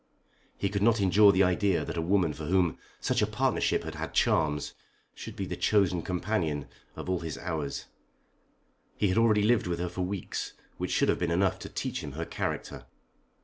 [0.57, 3.93] He could not endure the idea that a woman for whom such a partnership had
[3.93, 4.73] had charms
[5.13, 7.85] should be the chosen companion of all his hours.
[8.97, 12.01] He had already lived with her for weeks which should have been enough to teach
[12.03, 12.87] him her character.